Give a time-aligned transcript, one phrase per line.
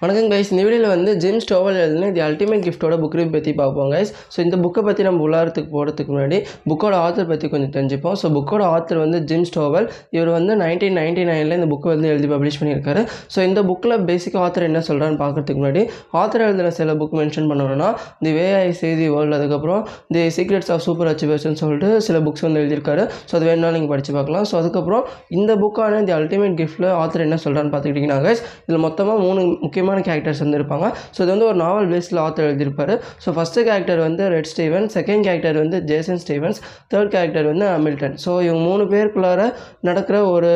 [0.00, 3.90] வணக்கம் கைஸ் இந்த வீடியோவில் வந்து ஜேம்ஸ் டோவல் எழுதின தி அல்டிமேட் கிஃப்ட்டோட புக் ரிவ்யூ பற்றி பார்ப்போம்
[3.92, 6.38] கைஸ் ஸோ இந்த புக்கை பற்றி நம்ம உள்ளாரத்துக்கு போகிறதுக்கு முன்னாடி
[6.70, 8.16] புக்கோட ஆத்தர் பற்றி கொஞ்சம் தெரிஞ்சுப்போம்.
[8.22, 9.86] ஸோ புக்கோட ஆத்தர் வந்து ஜிம் ஸ்டோவல்
[10.16, 13.04] இவர் வந்து நைன்டீன் நைன்டி நைனில் இந்த புக்கை வந்து எழுதி பப்ளிஷ் பண்ணியிருக்காரு.
[13.34, 15.84] ஸோ இந்த புக்கில் பேசிக்காக ஆத்தர் என்ன சொல்கிறான்னு பார்க்குறதுக்கு முன்னாடி
[16.24, 17.88] ஆத்தர் எழுதின சில புக் மென்ஷன் பண்ணணும்னா
[18.26, 19.80] தி வே ஐ சே தி வேர்ல்டு அதுக்கப்புறம்
[20.16, 23.06] தி சீக்ரெட்ஸ் ஆஃப் சூப்பர் அச்சீவர்ஸ்னு சொல்லிட்டு சில புக்ஸ் வந்து எழுதியிருக்காரு.
[23.30, 24.46] ஸோ அது வேணாலும் நீங்கள் படித்து பார்க்கலாம்.
[24.52, 25.02] ஸோ அதுக்கப்புறம்
[25.38, 29.42] இந்த புக்கான தி அல்டிமேட் கிஃப்ட்டில் ஆத்தர் என்ன சொல்கிறான்னு பார்த்துக்கிட்டிங்கன்னா கைஸ் இதில் மொத்தமாக மூணு
[29.86, 30.86] முக்கியமான கேரக்டர்ஸ் வந்து இருப்பாங்க.
[31.14, 32.92] ஸோ இது வந்து ஒரு நாவல் பேஸில் ஆத்தர் எழுதியிருப்பார்.
[33.22, 36.58] ஸோ ஃபஸ்ட்டு கேரக்டர் வந்து ரெட் ஸ்டீவன் செகண்ட் கேரக்டர் வந்து ஜேசன் ஸ்டீவன்ஸ்
[36.92, 39.42] தேர்ட் கேரக்டர் வந்து ஹாமில்டன் ஸோ இவங்க மூணு பேருக்குள்ளார
[39.88, 40.50] நடக்கிற ஒரு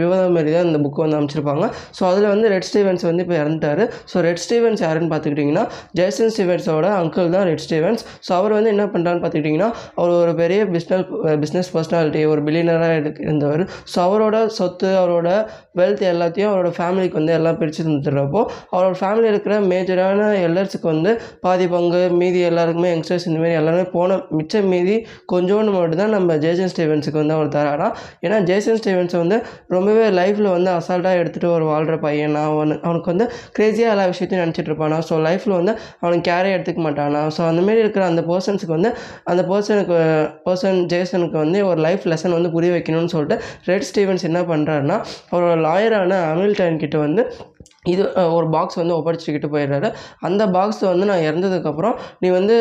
[0.00, 1.64] விவாதம் மாரி தான் இந்த புக்கு வந்து அமைச்சிருப்பாங்க.
[1.98, 3.86] ஸோ அதில் வந்து ரெட் ஸ்டீவன்ஸ் வந்து இப்போ இறந்துட்டாரு.
[4.12, 5.64] ஸோ ரெட் ஸ்டீவன்ஸ் யாருன்னு பார்த்துக்கிட்டிங்கன்னா
[6.00, 10.60] ஜேசன் ஸ்டீவன்ஸோட அங்கிள் தான் ரெட் ஸ்டீவன்ஸ் ஸோ அவர் வந்து என்ன பண்ணுறான்னு பார்த்துக்கிட்டிங்கன்னா அவர் ஒரு பெரிய
[10.76, 11.06] பிஸ்னஸ்
[11.44, 13.64] பிஸ்னஸ் பர்சனாலிட்டி ஒரு பில்லியனராக இருந்தவர்.
[13.94, 15.28] ஸோ அவரோட சொத்து அவரோட
[15.80, 18.40] வெல்த் எல்லாத்தையும் அவரோட ஃபேமிலிக்கு வந்து எல்லாம் பிரித்து தந்துடுறப்போ
[18.72, 24.68] அவரோட ஃபேமிலியில் இருக்கிற மேஜரான எல்லர்ஸுக்கு வந்து பாதி பங்கு மீதி எல்லாருக்குமே யங்ஸ்டர்ஸ் இந்தமாரி எல்லாருமே போன மிச்சம்
[24.68, 24.96] மீதி
[25.32, 29.36] கொஞ்சோண்டு மட்டும் தான் நம்ம ஜேசன் ஸ்டீவன்ஸுக்கு வந்து அவர் தராராம் ஏன்னா ஜேசன் ஸ்டீவன்ஸ் வந்து
[29.68, 32.42] ரொம்பவே லைஃப்பில் வந்து அசால்ட்டாக எடுத்துகிட்டு ஒரு வாழ்கிற பையனா.
[32.50, 34.98] அவனு அவனுக்கு வந்து க்ரேஸியாக எல்லா விஷயத்தையும் நினச்சிட்டு இருப்பானா.
[35.08, 37.22] ஸோ லைஃப்பில் வந்து அவனுக்கு கேரே எடுத்துக்க மாட்டானா.
[37.36, 38.92] ஸோ அந்தமாரி இருக்கிற அந்த பர்சன்ஸுக்கு வந்து
[39.24, 39.98] அந்த பர்சனுக்கு
[40.46, 44.98] பர்சன் ஜேசனுக்கு வந்து ஒரு லைஃப் லெசன் வந்து புரிய வைக்கணும்னு சொல்லிட்டு ரெட் ஸ்டீவன்ஸ் என்ன பண்ணுறாருன்னா
[45.30, 47.22] அவரோட லாயரான அமில்டன் கிட்ட வந்து
[47.94, 48.02] இது
[48.36, 49.88] ஒரு பாக்ஸ் வந்து ஒப்படைச்சிக்கிட்டு போயிடுறாரு.
[50.28, 52.56] அந்த பாக்ஸ் வந்து நான் இறந்ததுக்கப்புறம் நீ வந்து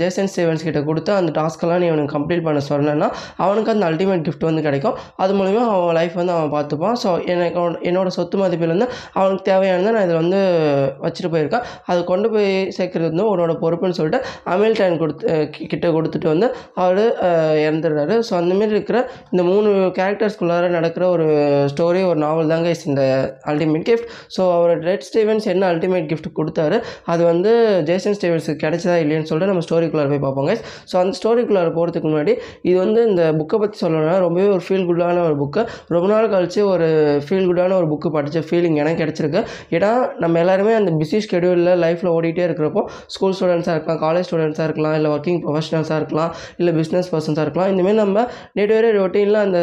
[0.00, 3.08] ஜேசன் ஸ்டீவன்ஸ் கிட்ட கொடுத்து அந்த டாஸ்க்கெல்லாம் நீ அவனுக்கு கம்ப்ளீட் பண்ண சொன்னேன்னா
[3.44, 4.96] அவனுக்கு அந்த அல்டிமேட் கிஃப்ட் வந்து கிடைக்கும்.
[5.22, 6.96] அது மூலிமா அவன் லைஃப் வந்து அவன் பார்த்துப்பான்.
[7.04, 10.40] ஸோ எனக்கு என்னோடய சொத்து மதிப்பில் வந்து அவனுக்கு தேவையானதை நான் இதில் வந்து
[11.04, 11.64] வச்சுட்டு போயிருக்கேன்.
[11.90, 14.20] அது கொண்டு போய் சேர்க்குறது வந்து உன்னோட பொறுப்புன்னு சொல்லிட்டு
[14.54, 15.26] அமில்டன் கொடுத்து
[15.72, 16.48] கிட்ட கொடுத்துட்டு வந்து
[16.82, 17.02] அவர்
[17.66, 18.14] இறந்துடுறாரு.
[18.28, 18.98] ஸோ அந்தமாரி இருக்கிற
[19.32, 19.68] இந்த மூணு
[20.00, 21.26] கேரக்டர்ஸ்குள்ளார நடக்கிற ஒரு
[21.72, 23.02] ஸ்டோரி ஒரு நாவல் தாங்க இஸ் இந்த
[23.50, 28.96] அல்டிமேட் கிஃப்ட் ஸோ அவர் ரெட் ஸ்டீவன்ஸ் என்ன அல்டிமேட் கிஃப்ட் கொடுத்தாரு அது வந்து ஜேசன் ஸ்டீவன்ஸுக்கு கிடைச்சதா
[28.96, 30.54] இல்லையான்னு சொல்லிட்டு நம்ம ஸ்டோரிக்குள்ளார போய் பார்ப்போங்க
[30.92, 35.22] ஸோ அந்த ஸ்டோரிக்குள்ளார போகிறதுக்கு முன்னாடி இது வந்து இந்த புக்கை பற்றி சொல்லணும்னா ரொம்பவே ஒரு ஃபீல் குட்டான
[35.24, 36.88] ஒரு புக்கு ரொம்ப நாள் கழிச்சு ஒரு
[37.28, 39.46] ஃபீல் குட்டான ஒரு புக்கு படித்த ஃபீலிங் எனக்கு கிடச்சிருக்கு.
[39.70, 44.94] ஏன்னா நம்ம எல்லாருமே அந்த பிஸி ஷெடியூலில் லைஃப்பில் ஓடிட்டே இருக்கிறப்போ ஸ்கூல் ஸ்டூடெண்ட்ஸாக இருக்கலாம் காலேஜ் ஸ்டூடெண்ட்ஸாக இருக்கலாம்
[44.94, 49.58] இல்லை ஒர்க்கிங் ப்ரொஃபஷனல்ஸாக இருக்கலாம் இல்லை பிஸ்னஸ் பர்சன்ஸாக இருக்கலாம் இந்தமாரி நம்ம டே டு டே ரொட்டீனில் அந்த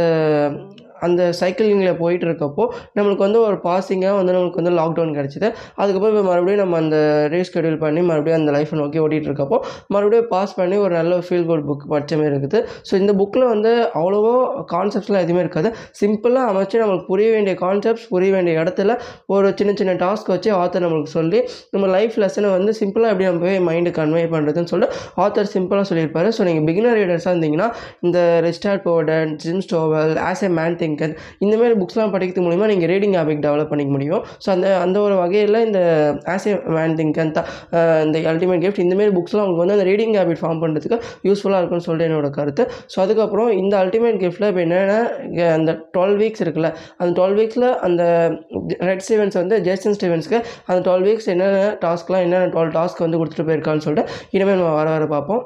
[1.07, 2.63] அந்த சைக்கிளிங்கில் போயிட்டு இருக்கப்போ
[2.97, 5.47] நம்மளுக்கு வந்து ஒரு பாசிங்காக வந்து நம்மளுக்கு வந்து லாக்டவுன் கிடச்சிது.
[5.81, 6.97] அதுக்கப்புறம் இப்போ மறுபடியும் நம்ம அந்த
[7.35, 9.57] ரீஸ்கெடியூல் பண்ணி மறுபடியும் அந்த லைஃப்பை நோக்கி ஓட்டிகிட்டு இருக்கப்போ
[9.95, 12.59] மறுபடியும் பாஸ் பண்ணி ஒரு நல்ல ஃபீல் குட் புக் படித்தமே இருக்குது.
[12.89, 14.33] ஸோ இந்த புக்கில் வந்து அவ்வளோவோ
[14.73, 15.72] கான்செப்ட்ஸ்லாம் எதுவுமே இருக்காது.
[16.01, 18.91] சிம்பிளாக அமைச்சு நம்மளுக்கு புரிய வேண்டிய கான்செப்ட்ஸ் புரிய வேண்டிய இடத்துல
[19.35, 21.41] ஒரு சின்ன சின்ன டாஸ்க் வச்சு ஆத்தர் நம்மளுக்கு சொல்லி
[21.73, 24.95] நம்ம லைஃப் லெசனை வந்து சிம்பிளாக எப்படி நம்ம போய் மைண்டு கன்வே பண்ணுறதுன்னு சொல்லிட்டு
[25.25, 26.29] ஆத்தர் சிம்பிளாக சொல்லியிருப்பாரு.
[26.38, 27.69] ஸோ நீங்கள் பிகினர் ரீடர்ஸாக இருந்தீங்கன்னா
[28.06, 31.16] இந்த restart Bourdon Jim Stovall as a man thinker
[31.46, 34.23] இந்தமாரி புக்ஸ்லாம் படிக்கிறது மூலிமா நீங்கள் ரீடிங் ஹேபிட் டெவலப் பண்ணிக்க முடியும்.
[34.46, 35.81] ஸோ அந்த அந்த ஒரு வகையில் இந்த
[36.35, 37.31] ஆஸ் ஏ மேன் திங்கர்
[38.06, 40.97] இந்த அல்டிமேட் கிஃப்ட் இந்தமாரி புக்ஸ்லாம் உங்களுக்கு வந்து அந்த ரீடிங் ஹேபிட் ஃபார்ம் பண்ணுறதுக்கு
[41.29, 42.63] யூஸ்ஃபுல்லாக இருக்கும்னு சொல்லிட்டு என்னோட கருத்து.
[42.94, 45.00] ஸோ அதுக்கப்புறம் இந்த அல்டிமேட் கிஃப்ட்டில் இப்போ என்னென்னா
[45.57, 48.03] அந்த டுவெல் வீக்ஸ் இருக்குல்ல அந்த டுவெல் வீக்ஸில் அந்த
[48.90, 53.50] ரெட் ஸ்டீவன்ஸ் வந்து ஜேசன் ஸ்டீவன்ஸ்க்கு அந்த டுவெல் வீக்ஸ் என்னென்ன டாஸ்க்லாம் என்னென்ன டுவெல் டாஸ்க் வந்து கொடுத்துட்டு
[53.50, 55.44] போயிருக்கான்னு சொல்லிட்டு இனிமேல் நம்ம வர வர பார்ப்போம்.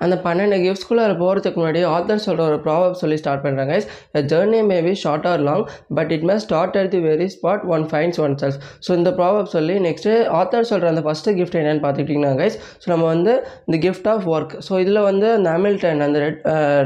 [0.00, 3.74] அந்த பன்னெண்டு கிஃப்ட்ஸ்குள்ளே போகிறதுக்கு முன்னாடி ஆத்தர் சொல்கிற ஒரு ப்ராப்ளம் சொல்லி ஸ்டார்ட் பண்ணுறாங்க
[4.14, 5.64] a journey may be short or long
[5.98, 9.76] but it may start at the very spot one finds oneself so இந்த ப்ராப்ளம் சொல்லி
[9.86, 13.34] நெக்ஸ்ட்டு ஆத்தர் சொல்கிற அந்த ஃபஸ்ட்டு கிஃப்ட் என்னென்னு பார்த்துக்கிட்டிங்கன்னா கைஸ் ஸோ நம்ம வந்து
[13.68, 16.40] இந்த கிஃப்ட் ஆஃப் ஒர்க் ஸோ இதில் வந்து அந்த ஹாமில்டன் அந்த ரெட்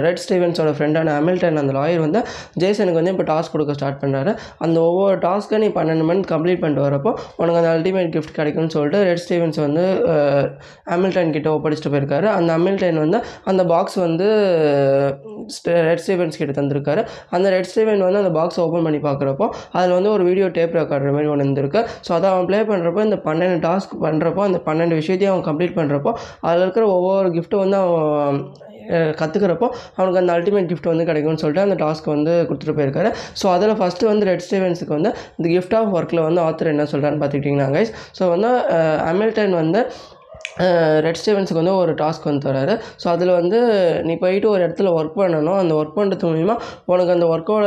[0.05, 2.23] ரெட் ஸ்டீவன்ஸோட ஃப்ரெண்டான ஹாமில்டன் அந்த லாயர் வந்து
[2.63, 6.87] ஜேசனுக்கு வந்து இப்போ டாஸ்க் கொடுக்க ஸ்டார்ட் பண்ணுறாரு அந்த ஒவ்வொரு டாஸ்க்கை நீ பன்னெண்டு மணி கம்ப்ளீட் பண்ணிட்டு
[6.87, 10.43] வரப்போ உனக்கு அந்த அல்டிமேட் கிஃப்ட் கிடைக்கும்னு சொல்லிட்டு ரெட் ஸ்டீவன்ஸ் வந்து uh,
[10.91, 12.27] ஹாமில்டன் கிட்ட ஒப்படைச்சிட்டு போயிருக்காரு.
[12.33, 13.21] அந்த ஹாமில்டன் வந்து
[13.51, 14.27] அந்த பாக்ஸ் வந்து
[15.89, 17.03] ரெட் ஸ்டீவன்ஸ் கிட்ட தந்திருக்காரு.
[17.37, 19.49] அந்த ரெட் ஸ்டீவன் வந்து அந்த பாக்ஸ் ஓப்பன் பண்ணி பார்க்குறப்போ
[19.79, 21.83] அதில் வந்து ஒரு வீடியோ டேப் ரெக்கார்டர் மாதிரி ஒன்று இருந்திருக்கு.
[22.07, 26.13] ஸோ அதை அவன் ப்ளே பண்ணுறப்போ இந்த பன்னெண்டு டாஸ்க் பண்ணுறப்போ அந்த பன்னெண்டு விஷயத்தையும் அவன் கம்ப்ளீட் பண்ணுறப்போ
[26.49, 28.41] அதில் இருக்கிற ஒவ்வொரு கிஃப்ட்டும் வந்து அவன்
[29.21, 29.67] கற்றுக்கிறப்போ
[29.97, 33.09] அவனுக்கு அந்த அல்டிமேட் கிஃப்ட் வந்து கிடைக்கும்னு சொல்லிட்டு அந்த டாஸ்க் வந்து கொடுத்துட்டு போயிருக்காரு.
[33.41, 37.21] ஸோ அதில் ஃபஸ்ட்டு வந்து ரெட் ஸ்டீவன்ஸுக்கு வந்து இந்த கிஃப்ட் ஆஃப் ஒர்க்கில் வந்து ஆத்தர் என்ன சொல்கிறான்னு
[37.23, 38.53] பார்த்துக்கிட்டிங்கன்னா கைஸ் ஸோ வந்து
[39.11, 39.83] அமில்டன் வந்து
[41.07, 42.75] ரெட் ஸ்டீவன்ஸுக்கு வந்து ஒரு டாஸ்க் வந்து தராரு.
[43.03, 43.59] ஸோ அதில் வந்து
[44.09, 45.59] நீ போயிட்டு ஒரு இடத்துல ஒர்க் பண்ணணும்.
[45.63, 46.57] அந்த ஒர்க் பண்ணுறது மூலிமா
[46.93, 47.67] உனக்கு அந்த ஒர்க்கோட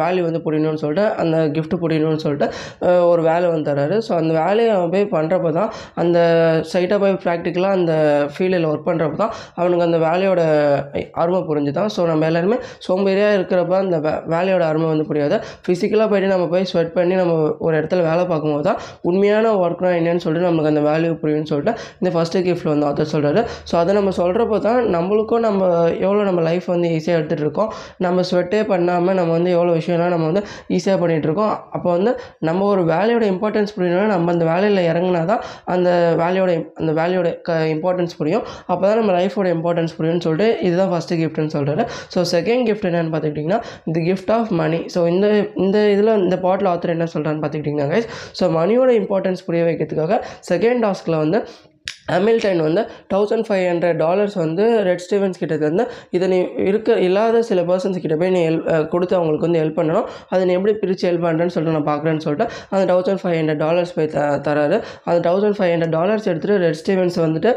[0.00, 2.48] வேல்யூ வந்து புரியணும்னு சொல்லிட்டு அந்த கிஃப்ட் புரியணும்னு சொல்லிட்டு
[3.10, 3.98] ஒரு வேலை வந்து தராரு.
[4.06, 5.70] ஸோ அந்த வேலையை அவன் போய் பண்ணுறப்ப தான்
[6.02, 6.18] அந்த
[6.72, 7.92] சைட்டாக போய் ப்ராக்டிக்கலாக அந்த
[8.34, 10.40] ஃபீல்டில் ஒர்க் பண்ணுறப்ப தான் அவனுக்கு அந்த வேலையோட
[11.22, 11.90] அருமை புரிஞ்சுதான்.
[11.96, 15.36] ஸோ நம்ம எல்லாருமே சோம்பேறியாக இருக்கிறப்ப அந்த வே வேலையோட அருமை வந்து புரியாது.
[15.66, 17.34] ஃபிசிக்கலாக போயிட்டு நம்ம போய் ஸ்வெட் பண்ணி நம்ம
[17.66, 18.80] ஒரு இடத்துல வேலை பார்க்கும்போது தான்
[19.10, 23.40] உண்மையான ஒர்க்னா என்னன்னு சொல்லிட்டு நமக்கு அந்த வேல்யூ புரியும்னு சொல்லிட்டு இந்த ஃபஸ்ட்டு கிஃப்ட்டில் வந்து ஆத்தர் சொல்கிறாரு
[23.68, 25.60] ஸோ அதை நம்ம சொல்கிறப்போ தான் நம்மளுக்கும் நம்ம
[26.04, 27.70] எவ்வளோ நம்ம லைஃப் வந்து ஈஸியாக எடுத்துகிட்டு இருக்கோம்.
[28.04, 30.42] நம்ம ஸ்வெட்டே பண்ணாமல் நம்ம வந்து எவ்வளோ விஷயம்லாம் நம்ம வந்து
[30.76, 32.12] ஈஸியாக பண்ணிகிட்ருக்கோம் அப்போ வந்து
[32.48, 35.42] நம்ம ஒரு வேலையோட இம்பார்ட்டன்ஸ் புரியணும்னா நம்ம அந்த வேலையில் இறங்குனா தான்
[35.74, 35.88] அந்த
[36.22, 36.50] வேலையோட
[36.82, 38.44] அந்த வேலையோட க இம்பார்ட்டன்ஸ் புரியும்.
[38.72, 41.84] அப்போ தான் நம்ம லைஃபோட இம்பார்ட்டன்ஸ் புரியும்னு சொல்லிட்டு இதுதான் ஃபஸ்ட்டு கிஃப்ட்னு சொல்கிறாரு
[42.14, 43.60] ஸோ செகண்ட் கிஃப்ட் என்னென்னு பார்த்துக்கிட்டிங்கன்னா
[43.96, 45.26] the gift of money so இந்த
[45.64, 48.08] இந்த இதில் இந்த பாட்டில் ஆத்தர் என்ன சொல்கிறான்னு பார்த்துக்கிட்டிங்கன்னா கைஸ்
[48.40, 50.18] ஸோ மணியோட இம்பார்ட்டன்ஸ் புரிய வைக்கிறதுக்காக
[50.50, 51.40] செகண்ட் டாஸ்கில் வந்து
[52.10, 52.82] ஹாமில்டன் வந்து
[53.12, 55.84] தௌசண்ட் ஃபைவ் ஹண்ட்ரட் டாலர்ஸ் வந்து ரெட் ஸ்டீவன்ஸ் கிட்ட வந்து
[56.16, 56.38] இதை நீ
[56.70, 60.06] இருக்க இல்லாத சில பர்சன்ஸ் கிட்ட போய் நீ ஹெல்ப் கொடுத்து அவங்களுக்கு வந்து ஹெல்ப் பண்ணணும்.
[60.32, 63.92] அதை நீ எப்படி பிரித்து ஹெல்ப் பண்ணுறேன்னு சொல்லிட்டு நான் பார்க்குறேன்னு சொல்லிட்டு அந்த தௌசண்ட் ஃபைவ் ஹண்ட்ரட் டாலர்ஸ்
[63.96, 64.78] போய் த தராரு.
[65.08, 67.52] அந்த தௌசண்ட் ஃபைவ் ஹண்ட்ரட் டாலர்ஸ் எடுத்துகிட்டு ரெட் ஸ்டீவன்ஸ் வந்துட்டு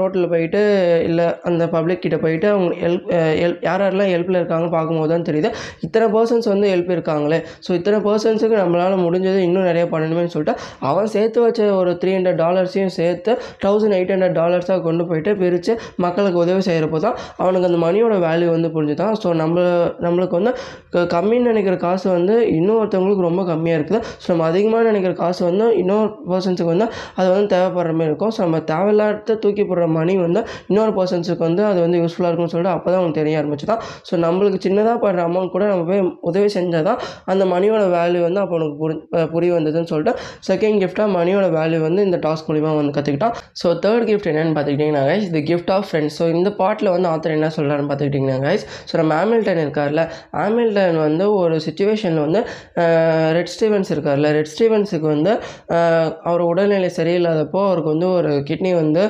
[0.00, 0.62] ரோட்டில் போயிட்டு
[1.08, 3.08] இல்லை அந்த பப்ளிக் கிட்ட போயிட்டு அவங்க ஹெல்ப்
[3.42, 5.50] ஹெல்ப் யார் யாரெல்லாம் ஹெல்ப்பில் இருக்காங்க பார்க்கும்போது தான் தெரியுது.
[5.86, 7.40] இத்தனை பர்சன்ஸ் வந்து ஹெல்ப் இருக்காங்களே.
[7.66, 10.56] ஸோ இத்தனை பர்சன்ஸுக்கு நம்மளால் முடிஞ்சது இன்னும் நிறைய பண்ணணுமேனு சொல்லிட்டு
[10.90, 13.23] அவன் சேர்த்து வச்ச ஒரு த்ரீ ஹண்ட்ரட் டாலர்ஸையும் சேர்த்து
[13.62, 18.48] தௌசண்ட் எயிட் ஹண்ட்ரட் டாலர்ஸாக கொண்டு போயிட்டு பிரித்து மக்களுக்கு உதவி செய்கிறப்போ தான் அவனுக்கு அந்த மணியோட வேல்யூ
[18.48, 19.14] வந்து புரிஞ்சுதான்.
[19.22, 19.56] ஸோ நம்ம
[20.04, 20.52] நம்மளுக்கு வந்து
[20.90, 23.92] க- கம்மின்னு நினைக்கிற காசு வந்து இன்னொருத்தவங்களுக்கு ரொம்ப கம்மியாக இருக்குது.
[24.18, 26.00] ஸோ நம்ம அதிகமாக நினைக்கிற காசு வந்து இன்னொரு
[26.30, 26.86] பர்சன்ஸுக்கு வந்து
[27.16, 28.32] அது வந்து தேவைப்படுற மாதிரி இருக்கும்.
[28.34, 29.12] ஸோ நம்ம தேவையில்லாத
[29.42, 33.20] தூக்கி போடுற மணி வந்து இன்னொரு பர்சன்ஸுக்கு வந்து அது வந்து யூஸ்ஃபுல்லாக இருக்கும்னு சொல்லிட்டு அப்போ தான் அவங்களுக்கு
[33.20, 37.44] தெரிய ஆரம்பிச்சு தான் ஸோ நம்மளுக்கு சின்னதாக படுற அமௌண்ட் கூட நம்ம போய் உதவி செஞ்சால் தான் அந்த
[37.46, 37.62] மணியோட
[37.94, 38.94] வேல்யூ வந்து அப்போ உனக்கு புரி
[39.34, 40.12] புரிய வந்ததுன்னு சொல்லிட்டு
[40.48, 45.04] செகண்ட் கிஃப்ட்டாக மணியோட வேல்யூ வந்து இந்த டாஸ்க் மூலிமா வந்து கற்றுக்கிட்டான் ஸோ தேர்ட் கிஃப்ட் என்னென்னு பார்த்துக்கிட்டிங்கன்னா
[45.08, 48.94] guys the gift of friends so இந்த பாட்டில் வந்து ஆத்தர் என்ன சொல்கிறாருன்னு பார்த்துக்கிட்டிங்கன்னா கைஸ் ஸோ
[49.00, 50.02] நம்ம ஹாமில்டன் இருக்கார்ல
[50.44, 52.40] ஆமில்டன் வந்து ஒரு சுச்சுவேஷனில் வந்து
[53.36, 54.28] ரெட் ஸ்டீவன்ஸ் இருக்கார்ல.
[54.36, 55.32] ரெட் ஸ்டீவன்ஸுக்கு வந்து
[56.24, 59.02] அவர் உடல்நிலை சரியில்லாதப்போ அவருக்கு வந்து ஒரு கிட்னி வந்து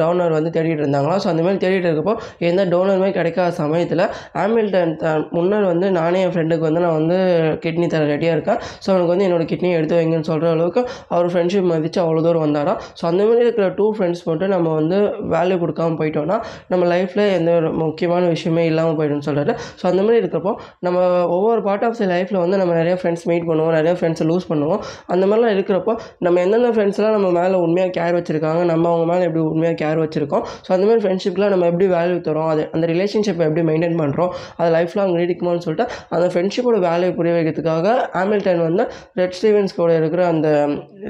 [0.00, 1.20] டோனர் வந்து தேடிட்டு இருந்தாங்களாம்.
[1.22, 2.14] ஸோ அந்த மாதிரி தேடிட்டு இருக்கப்போ
[2.48, 4.04] எந்த டோனருமே கிடைக்காத சமயத்தில்
[4.42, 7.18] ஆமில்டன் த- முன்னர் வந்து நானே என் ஃப்ரெண்டுக்கு வந்து நான் வந்து
[7.64, 8.60] கிட்னி தர ரெடியாக இருக்கேன்.
[8.82, 12.80] ஸோ அவனுக்கு வந்து என்னோடய கிட்னி எடுத்து வைங்கன்னு சொல்கிற அளவுக்கு அவர் ஃப்ரெண்ட்ஷிப் மதித்து அவ்வளோ தூரம் வந்தாராம்
[12.98, 14.98] ஸோ அந்த மாதிரி இருக்கிற டூ ஃப்ரெண்ட்ஸ் மட்டும் நம்ம வந்து
[15.34, 16.38] வேல்யூ கொடுக்காம போயிட்டோம்னா
[16.68, 20.52] நம்ம லைஃப்பில் எந்த ஒரு முக்கியமான விஷயமே இல்லாமல் போயிடும்னு சொல்கிறாரு ஸோ அந்த மாதிரி இருக்கிறப்போ
[20.86, 20.98] நம்ம
[21.36, 24.80] ஒவ்வொரு பார்ட் ஆஃப் தி லைஃப்பில் வந்து நம்ம நிறைய ஃப்ரெண்ட்ஸ் மீட் பண்ணுவோம் நிறைய ஃப்ரெண்ட்ஸை லூஸ் பண்ணுவோம்.
[25.12, 25.92] அந்த மாதிரிலாம் இருக்கிறப்போ
[26.26, 30.44] நம்ம எந்தெந்த ஃப்ரெண்ட்ஸ்லாம் நம்ம மேலே உண்மையாக கேர் வச்சுருக்காங்க நம்ம அவங்க மேலே எப்படி உண்மையாக கேர் வச்சுருக்கோம்.
[30.66, 34.70] ஸோ அந்த மாதிரி ஃப்ரெண்ட்ஷிப்லாம் நம்ம எப்படி வேல்யூ தரோம் அது அந்த ரிலேஷன்ஷிப்பை எப்படி மெயின்டைன் பண்ணுறோம் அது
[34.76, 35.86] லைஃப் லாங் நீடிக்குமான்னு சொல்லிட்டு
[36.16, 37.86] அந்த ஃப்ரெண்ட்ஷிப்போட வேல்யூ புரிய வைக்கிறதுக்காக
[38.16, 38.84] ஹாமில்டன் வந்து
[39.20, 40.48] ரெட் ஸ்டீவன்ஸ் கூட இருக்கிற அந்த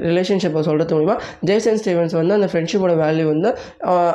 [0.09, 3.49] ரிலேஷன்ஷிப்பை சொல்கிறது மூலிமா ஜேசன் ஸ்டீவன்ஸ் வந்து அந்த ஃப்ரெண்ட்ஷிப்போட வேல்யூ வந்து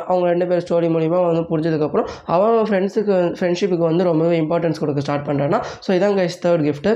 [0.07, 5.27] அவங்க ரெண்டு பேர் ஸ்டோரி மூலிமா வந்து புரிஞ்சதுக்கப்புறம் அவன் ஃப்ரெண்ட்ஸுக்கு ஃப்ரெண்ட்ஷிப்புக்கு வந்து ரொம்பவே இம்பார்ட்டன்ஸ் கொடுக்க ஸ்டார்ட்
[5.27, 6.93] பண்ணுறான்னா ஸோ இதான் guys third gift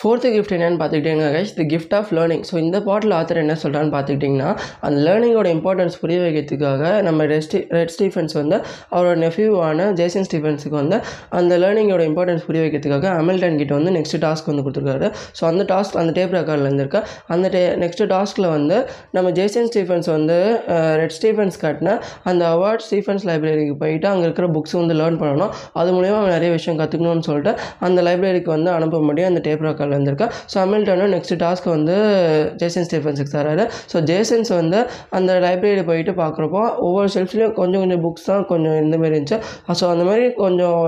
[0.00, 3.92] fourth gift என்னென்னு பார்த்துக்கிட்டிங்கன்னா guys the gift of learning so இந்த பாட்டில் ஆத்தர் என்ன சொல்கிறான்னு
[3.94, 4.50] பார்த்துக்கிட்டிங்கன்னா
[4.86, 8.56] அந்த லேர்னிங்கோட இம்பார்ட்டன்ஸ் புரிய வைக்கிறதுக்காக நம்ம ரெஸ்டி ரெட் ஸ்டீஃபன்ஸ் வந்து
[8.94, 10.98] அவரோட நெஃப்யூவான ஜேசன் ஸ்டீஃபன்ஸுக்கு வந்து
[11.38, 15.08] அந்த லேர்னிங்கோட இம்பார்ட்டன்ஸ் புரிய வைக்கிறதுக்காக அமில்டன் கிட்ட வந்து நெக்ஸ்ட் டாஸ்க் வந்து கொடுத்துருக்காரு.
[15.38, 17.00] ஸோ அந்த டாஸ்க் அந்த டேப் ரெக்கார்டில் இருந்திருக்க.
[17.34, 18.78] அந்த டே நெக்ஸ்ட் டாஸ்கில் வந்து
[19.18, 20.38] நம்ம ஜேசன் ஸ்டீஃபன்ஸ் வந்து
[21.02, 21.96] ரெட் ஸ்டீஃபன்ஸ் காட்டின
[22.32, 25.52] அந்த அவார்ட் ஸ்டீஃபன்ஸ் லைப்ரரிக்கு போயிட்டு அங்கே இருக்கிற புக்ஸ் வந்து லேர்ன் பண்ணணும்.
[25.80, 27.54] அது மூலிமா அவன் நிறைய விஷயம் கற்றுக்கணும்னு சொல்லிட்டு
[27.88, 29.30] அந்த லைப்ரரிக்கு வந்து அனுப்ப முடியும்.
[29.32, 31.94] அந்த டேப் ரெக்கார்டில் இருந்திருக்கா ஸோ ஹமில்டனும் நெக்ஸ்ட் டாஸ்க் வந்து
[32.60, 33.64] ஜேசன் ஸ்டீஃபன்ஸுக்கு தராரு.
[33.92, 34.78] ஸோ ஜேசன்ஸ் வந்து
[35.18, 39.38] அந்த லைப்ரரி போயிட்டு பார்க்குறப்போ ஒவ்வொரு ஷெல்ஃப்லேயும் கொஞ்சம் கொஞ்சம் புக்ஸ் தான் கொஞ்சம் இந்த மாதிரி இருந்துச்சு.
[39.80, 40.78] ஸோ அந்த மாதிரி கொஞ்சம்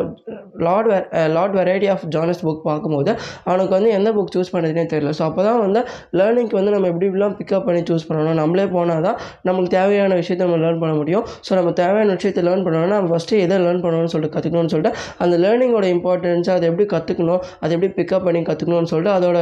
[0.67, 0.89] lot
[1.37, 3.13] lot variety of genres book பார்க்கும்போது
[3.49, 5.13] அவனுக்கு வந்து எந்த புக் சூஸ் பண்ணுறதுனே தெரியல.
[5.19, 5.81] ஸோ அப்போ தான் வந்து
[6.21, 10.43] லேர்னிங்க்கு வந்து நம்ம எப்படி இப்படிலாம் பிக்கப் பண்ணி சூஸ் பண்ணணும் நம்மளே போனால் தான் நம்மளுக்கு தேவையான விஷயத்தை
[10.47, 11.25] நம்ம லேர்ன் பண்ண முடியும்.
[11.47, 14.95] ஸோ நம்ம தேவையான விஷயத்தை லேர்ன் பண்ணணும்னா நம்ம ஃபஸ்ட்டு எதை லேர்ன் பண்ணணும்னு சொல்லிட்டு கற்றுக்கணும்னு சொல்லிட்டு
[15.25, 19.38] அந்த லேர்னிங்கோட இம்பார்ட்டன்ஸ் அதை எப்படி கற்றுக்கணும் அதை எப்படி பிக்கப் பண்ணி கற்றுக்கணும்னு சொல்லிட்டு அதோட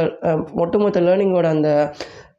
[0.55, 1.69] ஒட்டுமொத்த லேர்னிங்கோட அந்த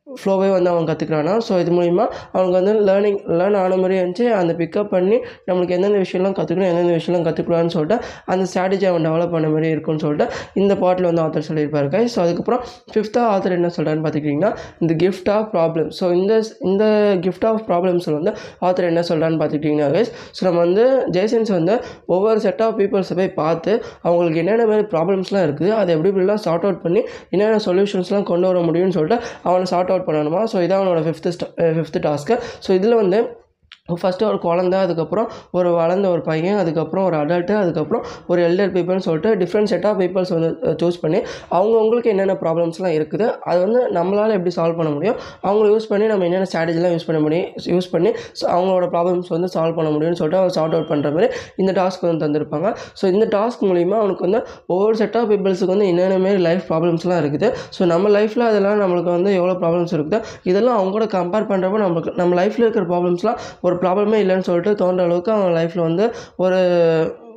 [0.06, 4.26] ஃப்ளோவே வந்து அவன் கற்றுக்குறானா ஸோ இது மூலிமா அவனுக்கு வந்து லேர்னிங் லேர்ன் ஆன மாதிரி இருந்துச்சு.
[4.36, 5.16] அந்த பிக்கப் பண்ணி
[5.48, 7.96] நம்மளுக்கு எந்தெந்த விஷயம்லாம் கற்றுக்கணும் எந்தெந்த விஷயம்லாம் கற்றுக்கலாம்னு சொல்லிட்டு
[8.32, 10.26] அந்த ஸ்ட்ராட்டஜி அவன் டெவலப் பண்ண மாதிரி இருக்கும்னு சொல்லிட்டு
[10.60, 15.30] இந்த பாட்டில் வந்து ஆத்தர் சொல்லியிருப்பாரு கை ஸோ அதுக்கப்புறம் ஃபிஃப்த்தாக ஆத்தர் என்ன சொல்கிறான்னு பார்த்துக்கிட்டிங்கன்னா இந்த கிஃப்ட்
[15.34, 16.36] ஆஃப் ப்ராப்ளம் ஸோ இந்த
[16.68, 16.84] இந்த
[17.26, 20.86] கிஃப்ட் ஆஃப் ப்ராப்ளம்ஸில் வந்து ஆத்தர் என்ன சொல்கிறான்னு பார்த்துக்கிட்டிங்கன்னா கைஸ் ஸோ நம்ம வந்து
[21.16, 21.76] ஜெய்சன்ஸ் வந்து
[22.12, 26.66] ஒவ்வொரு செட் ஆஃப் பீப்புள்ஸை போய் பார்த்து அவங்களுக்கு என்னென்ன மாதிரி ப்ராப்ளம்ஸ்லாம் இருக்குது அதை எப்படி இப்படிலாம் சார்ட்
[26.66, 30.42] அவுட் பண்ணி என்னென்ன சொல்யூஷன்ஸ்லாம் கொண்டு வர முடியும்னு சொல்லிட்டு அவனை சார்ட் அவுட் பண்ணணுமா?
[30.52, 33.44] ஸோ இதான் அவனோட ஃபிஃப்த்து ஃபிஃப்த்து டாஸ்க்கு ஸோ இதில் வந்து
[33.88, 35.26] ஃபஸ்ட்டு ஒரு குழந்த அதுக்கப்புறம்
[35.58, 39.98] ஒரு வளர்ந்த ஒரு பையன் அதுக்கப்புறம் ஒரு அடல்ட்டு அதுக்கப்புறம் ஒரு எல்டர் பீப்புள்னு சொல்லிட்டு டிஃப்ரெண்ட் செட் ஆஃப்
[40.02, 40.50] பீப்புள்ஸ் வந்து
[40.80, 41.18] சூஸ் பண்ணி
[41.56, 45.18] அவங்கவுங்களுக்கு என்னென்ன ப்ராப்ளம்ஸ்லாம் இருக்குது அது வந்து நம்மளால் எப்படி சால்வ் பண்ண முடியும்?
[45.46, 48.10] அவங்கள யூஸ் பண்ணி நம்ம என்னென்ன ஸ்ட்ராட்டஜிலாம் யூஸ் பண்ண முடியும் யூஸ் பண்ணி
[48.54, 51.28] அவங்களோட ப்ராப்ளம்ஸ் வந்து சால்வ் பண்ண முடியும்னு சொல்லிட்டு அவங்க சார்ட் அவுட் பண்ணுற மாதிரி
[51.62, 52.68] இந்த டாஸ்க் வந்து தந்திருப்பாங்க.
[53.00, 54.40] ஸோ இந்த டாஸ்க் மூலிமா அவனுக்கு வந்து
[54.74, 57.48] ஒவ்வொரு செட் ஆஃப் பீப்புள்ஸுக்கு வந்து என்னென்ன மாரி லைஃப் ப்ராப்ளம்ஸ்லாம் இருக்குது.
[57.78, 62.12] ஸோ நம்ம லைஃப்பில் அதெல்லாம் நம்மளுக்கு வந்து எவ்வளோ ப்ராப்ளம்ஸ் இருக்குது இதெல்லாம் அவங்க கூட கம்பேர் பண்ணுறப்போ நம்மளுக்கு
[62.22, 66.04] நம்ம லைஃப்பில் இருக்கிற ப்ராப்ளம்ஸ்லாம் ஒரு ஒரு ப்ராப்ளமே இல்லைன்னு சொல்லிட்டு தோன்ற அளவுக்கு அவன் லைஃப்பில் வந்து
[66.36, 66.58] ஒரு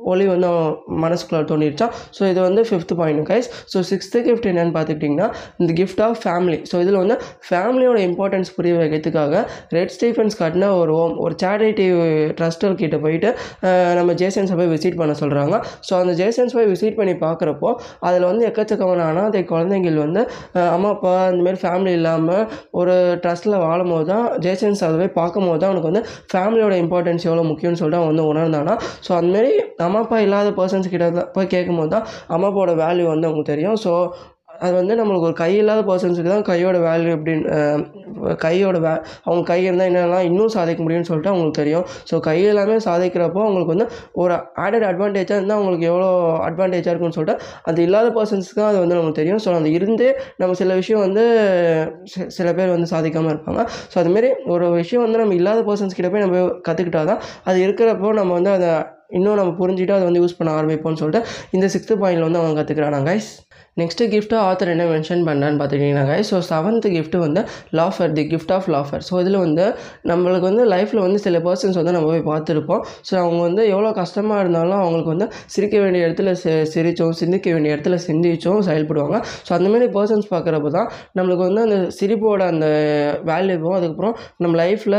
[0.04, 0.70] ஒளி வந்து அவன்
[1.04, 5.28] மனசுக்குள்ளே தோணிடுச்சான் ஸோ இது வந்து fifth point guys so sixth gift என்னென்னு பார்த்துக்கிட்டிங்கன்னா
[5.58, 7.16] இந்த கிஃப்ட் ஆஃப் ஃபேமிலி ஸோ இதில் வந்து
[7.48, 9.34] ஃபேமிலியோட இம்பார்ட்டன்ஸ் புரிய வைக்கிறதுக்காக
[9.72, 11.86] ரெட் ஸ்டீஃபன்ஸ் கட்டின ஒரு ஹோம் ஒரு சேரிட்டி
[12.38, 13.30] ட்ரஸ்டர் கிட்டே போயிட்டு
[13.94, 18.44] நம்ம ஜேசன்ஸை போய் விசிட் பண்ண சொல்கிறாங்க ஸோ அந்த ஜேசன்ஸ் போய் விசிட் பண்ணி பார்க்குறப்போ அதில் வந்து
[18.46, 20.22] எக்கச்சக்கமான அனாதை குழந்தைங்கள் வந்து
[20.68, 25.58] அம்மா அப்பா இந்தமாரி ஃபேமிலி இல்லாமல் ஒரு ட்ரஸ்ட்டில் வாழும் போது தான் ஜேசன்ஸ் அதை போய் பார்க்கும் போது
[25.58, 26.02] தான் அவனுக்கு வந்து
[26.32, 28.74] ஃபேமிலியோட இம்பார்ட்டன்ஸ் எவ்வளோ முக்கியம்னு சொல்லிட்டு அவன் வந்து உணர்ந்தானா?
[29.06, 29.52] ஸோ அந்தமாரி
[29.90, 32.04] அம்மா அப்பா இல்லாத பர்சன்ஸ் கிட்ட தான் போய் கேட்கும்போது தான்
[32.34, 33.80] அம்மா அப்பாவோட வேல்யூ வந்து அவங்களுக்கு தெரியும்.
[33.86, 33.92] ஸோ
[34.64, 38.92] அது வந்து நம்மளுக்கு ஒரு கை இல்லாத பர்சன்ஸுக்கு தான் கையோட வேல்யூ எப்படின்னு கையோட வே
[39.26, 41.84] அவங்க கை இருந்தால் என்னெல்லாம் இன்னும் சாதிக்க முடியும்னு சொல்லிட்டு அவங்களுக்கு தெரியும்.
[42.10, 43.86] ஸோ கை எல்லாமே சாதிக்கிறப்போ அவங்களுக்கு வந்து
[44.22, 46.10] ஒரு ஆடட் அட்வான்டேஜாக இருந்தால் அவங்களுக்கு எவ்வளோ
[46.48, 49.40] அட்வான்டேஜாக இருக்கும்னு சொல்லிட்டு அது இல்லாத பர்சன்ஸ்க்கு தான் அது வந்து நமக்கு தெரியும்.
[49.46, 50.10] ஸோ அந்த இருந்தே
[50.42, 51.24] நம்ம சில விஷயம் வந்து
[52.38, 53.64] சில பேர் வந்து சாதிக்காமல் இருப்பாங்க.
[53.92, 58.10] ஸோ அதுமாரி ஒரு விஷயம் வந்து நம்ம இல்லாத பர்சன்ஸ் கிட்ட போய் நம்ம கற்றுக்கிட்டா தான் அது இருக்கிறப்போ
[58.22, 58.72] நம்ம வந்து அதை
[59.10, 63.08] இன்னும் நம்ம புரிஞ்சுட்டு அதை வந்து யூஸ் பண்ண ஆரம்பிப்போம்னு சொல்லிட்டு இந்த சிக்ஸ்த்து பாயிண்டில் வந்து அவங்க கற்றுக்குறாங்க
[63.08, 63.30] கைஸ்
[63.76, 67.40] நெக்ஸ்ட்டு கிஃப்ட்டு ஆத்தர் என்ன மென்ஷன் பண்ணான்னு பார்த்துக்கிட்டிங்கன்னா ஸோ செவன்த்து கிஃப்ட்டு வந்து
[67.78, 69.64] laughter the gift of laughter so இதில் வந்து
[70.10, 72.82] நம்மளுக்கு வந்து லைஃப்பில் வந்து சில பர்சன்ஸ் வந்து நம்ம போய் பார்த்துருப்போம்.
[73.08, 77.74] ஸோ அவங்க வந்து எவ்வளோ கஷ்டமாக இருந்தாலும் அவங்களுக்கு வந்து சிரிக்க வேண்டிய இடத்துல சி சிரிச்சோம் சிந்திக்க வேண்டிய
[77.76, 79.16] இடத்துல சிந்திச்சோம் செயல்படுவாங்க.
[79.46, 82.66] ஸோ அந்தமாரி பர்சன்ஸ் பார்க்குறப்ப தான் நம்மளுக்கு வந்து அந்த சிரிப்போட அந்த
[83.30, 84.98] வேல்யூவும் அதுக்கப்புறம் நம்ம லைஃப்பில்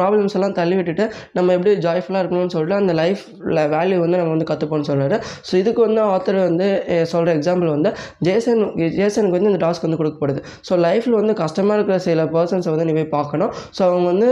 [0.00, 1.04] ப்ராப்ளம்ஸ் எல்லாம் தள்ளி விட்டுட்டு
[1.38, 5.18] நம்ம எப்படி ஜாய்ஃபுல்லாக இருக்கணும்னு சொல்லிட்டு அந்த லைஃப்பில் வேல்யூ வந்து நம்ம வந்து கற்றுப்போம்னு சொல்கிறாரு
[5.50, 6.68] ஸோ இதுக்கு வந்து ஆத்தர் வந்து
[7.12, 8.62] சொல்கிற எக்ஸாம்பிள் வந்து ஜேசன்
[8.96, 10.40] ஜேசனுக்கு வந்து இந்த டாஸ்க் வந்து கொடுக்கப்படுது.
[10.68, 13.50] ஸோ லைஃப்பில் வந்து கஷ்டமாக இருக்கிற சில பர்சன்ஸை வந்து நீ போய் பார்க்கணும்.
[13.76, 14.28] ஸோ அவங்க வந்து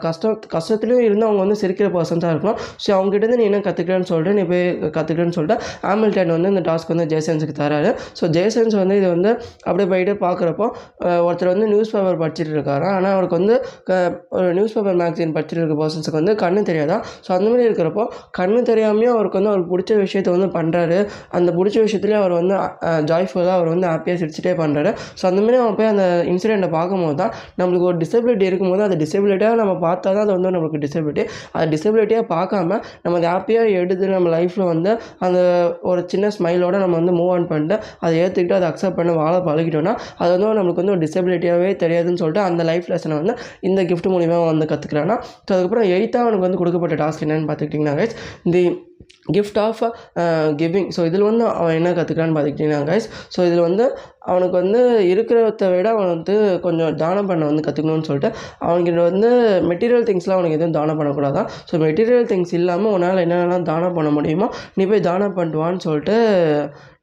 [0.00, 2.58] கஷ்டம் கஷ்டத்துலேயும் இருந்து அவங்க வந்து சிரிக்கிற பர்சன்ஸாக இருக்கணும்.
[2.84, 4.64] ஸோ அவங்ககிட்ட நீ என்ன கற்றுக்கிறேன்னு சொல்லிட்டு நீ போய்
[4.96, 5.58] கற்றுக்கிறேன்னு சொல்லிட்டு
[5.92, 7.90] ஆமில்டன் வந்து இந்த டாஸ்க் வந்து ஜேசன்ஸுக்கு தராரு.
[8.20, 9.30] ஸோ ஜேசன்ஸ் வந்து இது வந்து
[9.66, 10.66] அப்படியே போயிட்டு பார்க்குறப்போ
[11.26, 12.86] ஒருத்தர் வந்து நியூஸ் பேப்பர் படிச்சுட்டு இருக்காரு.
[12.90, 13.98] ஆனால் அவருக்கு வந்து க-
[14.36, 18.04] ஒரு நியூஸ் பேப்பர் மேக்சின் படிச்சுட்டு இருக்க பர்சன்ஸுக்கு வந்து கண்ணு தெரியாதான் ஸோ அந்த மாதிரி இருக்கிறப்போ
[18.38, 20.98] கண்ணு தெரியாமையும் அவருக்கு வந்து அவருக்கு பிடிச்ச விஷயத்தை வந்து பண்ணுறாரு
[21.30, 22.54] அந்த பிடிச்ச விஷயத்துலேயே அவர் வந்து
[23.02, 27.86] ஜாய்ஃபுல்லாக அவர் வந்து ஹாப்பியாக சிரிச்சிட்டே பண்ணுறாரு ஸோ அந்தமாதிரி அவன் போய் அந்த இன்சிடெண்ட்டை பார்க்கும்போது தான் நம்மளுக்கு
[27.86, 32.80] ஒரு டிசபிலிட்டி இருக்கும்போது அந்த டிசபிலிட்டியாக நம்ம பார்த்தா தான் அது வந்து நம்மளுக்கு டிசபிலிட்டி அது டிசபிலிட்டியாக பார்க்காம
[33.02, 35.38] நம்ம அதை ஹாப்பியாக எடுத்து நம்ம லைஃப்பில் வந்து அந்த
[35.82, 39.94] ஒரு சின்ன ஸ்மைலோட நம்ம வந்து மூவ் ஆன் பண்ணிட்டு அதை ஏற்றுக்கிட்டு அதை அக்செப்ட் பண்ணி வாழ பழகிட்டோம்னா
[40.18, 44.38] அது வந்து நம்மளுக்கு வந்து ஒரு டிசபிலிட்டியாகவே தெரியாதுன்னு சொல்லிட்டு அந்த லைஃப் லெசனை வந்து இந்த கிஃப்ட் மூலிமா
[44.46, 48.06] வந்து கற்றுக்கிறான்னா ஸோ அதுக்கப்புறம் எயித்தாக அவனுக்கு வந்து கொடுக்கப்பட்ட டாஸ்க் என்னென்னு பார்த்துக்கிட்டிங்கன்னா
[48.52, 48.62] the
[49.32, 49.82] gift of
[50.56, 53.86] giving so இதில் வந்து அவன் என்ன கற்றுக்கிறான்னு பார்த்துக்கிட்டிங்கன்னா கைஸ் ஸோ இதில் வந்து
[54.30, 54.80] அவனுக்கு வந்து
[55.12, 56.34] இருக்கிறத விட அவன் வந்து
[56.66, 58.30] கொஞ்சம் தானம் பண்ண வந்து கற்றுக்கணும்னு சொல்லிட்டு
[58.68, 59.30] அவன்கிட்ட வந்து
[59.70, 61.48] மெட்டீரியல் திங்ஸ்லாம் அவனுக்கு எதுவும் தானம் பண்ணக்கூடாதான்.
[61.70, 66.18] ஸோ மெட்டீரியல் திங்ஸ் இல்லாமல் உன்னால் என்னென்னலாம் தானம் பண்ண முடியுமோ நீ போய் தானம் பண்ணுவான்னு சொல்லிட்டு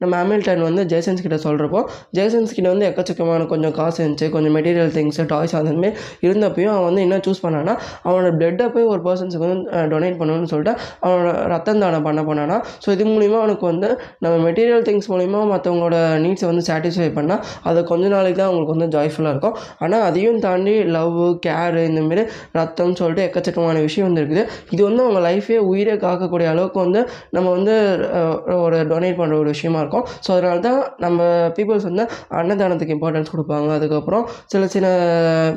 [0.01, 1.82] நம்ம ஹாமில்டன் வந்து ஜேசன்ஸ் கிட்ட சொல்கிறப்போ
[2.18, 5.92] ஜேசன்ஸ் கிட்ட வந்து எக்கச்சக்கமான கொஞ்சம் காசு இருந்துச்சு கொஞ்சம் மெட்டீரியல் திங்ஸ் டாய்ஸ் அந்த மாதிரி
[6.25, 7.74] இருந்தப்பையும் அவன் வந்து என்ன சூஸ் பண்ணான்னா
[8.08, 10.74] அவனோட பிளட்டை போய் ஒரு பர்சன்ஸுக்கு வந்து டொனேட் பண்ணணும்னு சொல்லிட்டு
[11.06, 12.58] அவனோட ரத்தம் தானம் பண்ண போனானா.
[12.86, 13.89] ஸோ இது மூலிமா அவனுக்கு வந்து
[14.25, 18.89] நம்ம மெட்டீரியல் திங்ஸ் மூலிமா மற்றவங்களோட நீட்ஸை வந்து சாட்டிஸ்ஃபை பண்ணால் அது கொஞ்ச நாளைக்கு தான் அவங்களுக்கு வந்து
[18.96, 19.55] ஜாய்ஃபுல்லாக இருக்கும்.
[19.84, 22.24] ஆனால் அதையும் தாண்டி லவ் கேரு இந்தமாரி
[22.60, 24.43] ரத்தம்னு சொல்லிட்டு எக்கச்சக்கமான விஷயம் வந்து இருக்குது.
[24.74, 27.01] இது வந்து அவங்க லைஃபே உயிரை காக்கக்கூடிய அளவுக்கு வந்து
[27.38, 27.75] நம்ம வந்து
[28.65, 30.05] ஒரு டொனேட் பண்ணுற ஒரு விஷயமா இருக்கும்.
[30.25, 31.20] ஸோ அதனால தான் நம்ம
[31.58, 32.05] பீப்புள்ஸ் வந்து
[32.39, 33.70] அன்னதானத்துக்கு இம்பார்ட்டன்ஸ் கொடுப்பாங்க.
[33.79, 34.86] அதுக்கப்புறம் சில சில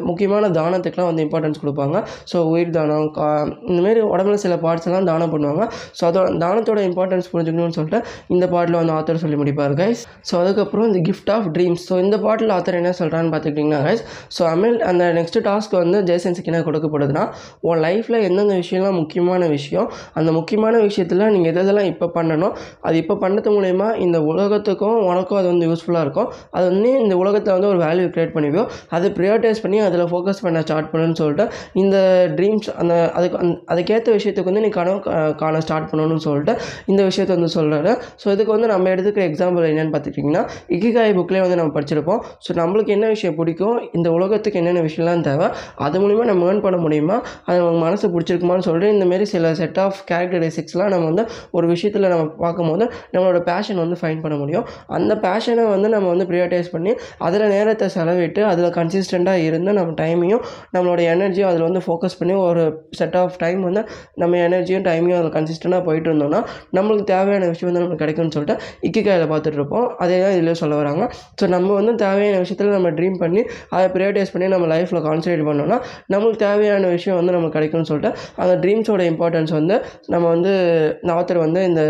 [0.08, 1.96] முக்கியமான தானத்துக்குலாம் வந்து இம்பார்ட்டன்ஸ் கொடுப்பாங்க.
[2.30, 3.28] ஸோ உயிர் தானம் கா
[3.70, 5.64] இந்தமாரி உடம்புல சில பார்ட்ஸ் எல்லாம் தானம் பண்ணுவாங்க.
[5.98, 8.00] ஸோ அதோட தானத்தோட இம்பார்ட்டன்ஸ் புரிஞ்சுக்கணும்னு சொல்லிட்டு
[8.34, 12.18] இந்த பாட்டில் வந்து ஆத்தர் சொல்லி முடிப்பார் கைஸ் ஸோ அதுக்கப்புறம் இந்த கிஃப்ட் ஆஃப் ட்ரீம்ஸ் ஸோ இந்த
[12.18, 14.02] பாட்டில் ஆத்தர் என்ன சொல்கிறான்னு பார்த்துக்கிட்டிங்கன்னா கைஸ்
[14.38, 17.24] ஸோ அமில் அந்த நெக்ஸ்ட் டாஸ்க் வந்து ஜேசன்ஸுக்கு என்ன கொடுக்கப்படுதுன்னா
[17.60, 22.96] உன் லைஃப்பில் எந்தெந்த விஷயம்லாம் முக்கியமான விஷயம் அந்த முக்கியமான விஷயத்தில் நீங்கள் எது எதெல்லாம் இப்போ பண்ணணும் அது
[22.96, 26.28] இப்போ பண்ணது மூலயமா இந்த உலகத்துக்கும் உனக்கும் அது வந்து யூஸ்ஃபுல்லாக இருக்கும்.
[26.50, 30.60] அது வந்து இந்த உலகத்தில் வந்து ஒரு வேல்யூ க்ரியேட் பண்ணிவியோ அதை ப்ரியாரிட்டைஸ் பண்ணி அதில் ஃபோக்கஸ் பண்ண
[30.60, 31.96] ஸ்டார்ட் பண்ணுன்னு சொல்லிட்டு இந்த
[32.36, 35.00] ட்ரீம்ஸ் அந்த அதுக்கு அந் அதுக்கேற்ற விஷயத்துக்கு வந்து நீ கனவு
[35.36, 36.54] காண ஸ்டார்ட் பண்ணணும்னு சொல்லிட்டு
[36.86, 37.92] இந்த விஷயத்தை வந்து சொல்கிறாரு
[38.24, 42.20] ஸோ இதுக்கு வந்து நம்ம எடுத்துக்கிற எக்ஸாம்பிள் என்னென்னு பார்த்துக்கிட்டிங்கன்னா இக்கிகாய் புக்லேயே வந்து நம்ம படிச்சிருப்போம்.
[42.44, 43.76] ஸோ நம்மளுக்கு என்ன விஷயம் பிடிக்கும்?
[43.96, 45.46] இந்த உலகத்துக்கு என்னென்ன விஷயம்லாம் தேவை?
[45.86, 47.16] அது மூலிமா நம்ம ஏர்ன் பண்ண முடியுமா?
[47.46, 51.24] அது நம்ம மனசு பிடிச்சிருக்குமான்னு சொல்லிட்டு இந்தமாரி சில செட் ஆஃப் கேரக்டரிஸ்டிக்ஸ்லாம் நம்ம வந்து
[51.58, 54.64] ஒரு விஷயத்தில் நம்ம பார்க்கும்போது நம்மளோட பேஷன் வந்து ஃபைன் பண்ண முடியும்.
[54.98, 56.94] அந்த பேஷனை வந்து நம்ம வந்து ப்ரியாரிட்டைஸ் பண்ணி
[57.28, 60.42] அதில் நேரத்தை செலவிட்டு அதில் கன்சிஸ்டண்ட்டாக இருந்து நம்ம டைமையும்
[60.76, 62.64] நம்மளோட எனர்ஜியும் அதில் வந்து ஃபோக்கஸ் பண்ணி ஒரு
[63.00, 63.84] செட் ஆஃப் டைம் வந்து
[64.22, 66.42] நம்ம எனர்ஜியும் டைமையும் அதில் கன்சிஸ்டண்ட்டாக போயிட்டு இருந்தோம்னா
[66.78, 68.56] நம்மளுக்கு தேவையான விஷயம் வந்து நம்மளுக்கு கிடைக்கும்னு சொல்லிட்டு
[68.88, 69.86] இக்கிக்காயில் பார்த்துட்டு இருப்போம்.
[70.02, 71.04] அதே தான் இதுலேயும் சொல்ல வராங்க.
[71.40, 75.78] ஸோ நம்ம வந்து தேவையான விஷயத்தில் நம்ம ட்ரீம் பண்ணி அதை ப்ரியாரிட்டைஸ் பண்ணி நம்ம லைஃப்பில் கான்சன்ட்ரேட் பண்ணோம்னா
[76.12, 80.54] நம்மளுக்கு தேவையான விஷயம் வந்து நமக்கு கிடைக்கும்னு சொல்லிட்டு அந்த ட்ரீம்ஸோட இம்பார்ட்டன்ஸ் வந்து நம்ம வந்து
[81.02, 81.84] நான் ஆத்தர் வந்து இந்த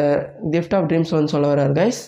[0.50, 2.02] கிஃப்ட் ஆஃப் ட்ரீம்ஸ் வந்து சொல்ல வர்றார் கைஸ்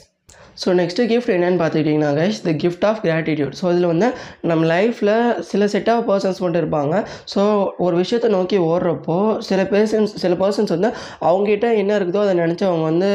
[0.63, 4.09] ஸோ நெக்ஸ்ட்டு கிஃப்ட் என்னென்னு பார்த்துக்கிட்டிங்கன்னா guys the gift of gratitude so இதில் வந்து
[4.51, 5.13] நம்ம லைஃப்பில்
[5.51, 6.95] சில செட் ஆஃப் பர்சன்ஸ் மட்டும் இருப்பாங்க.
[7.33, 7.41] ஸோ
[7.87, 10.91] ஒரு விஷயத்தை நோக்கி ஓடுறப்போ சில பேர்சன்ஸ் சில பர்சன்ஸ் வந்து
[11.29, 13.11] அவங்ககிட்ட என்ன இருக்குதோ அதை நினச்சி அவங்க வந்து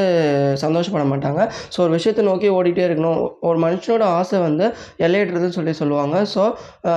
[0.63, 1.41] சந்தோஷப்பட மாட்டாங்க.
[1.73, 3.19] ஸோ ஒரு விஷயத்தை நோக்கி ஓடிட்டே இருக்கணும்.
[3.49, 4.65] ஒரு மனுஷனோட ஆசை வந்து
[5.05, 6.15] எல்லையிடுறதுன்னு சொல்லி சொல்லுவாங்க.
[6.33, 6.43] ஸோ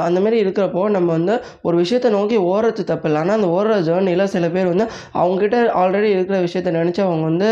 [0.08, 1.34] அந்தமாரி இருக்கிறப்போ நம்ம வந்து
[1.68, 3.20] ஒரு விஷயத்தை நோக்கி ஓடுறது தப்பு இல்லை.
[3.24, 4.86] ஆனால் அந்த ஓடுற ஜேர்னியில் சில பேர் வந்து
[5.22, 7.50] அவங்ககிட்ட ஆல்ரெடி இருக்கிற விஷயத்த நினச்சி அவங்க வந்து